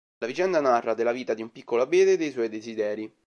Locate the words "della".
0.95-1.11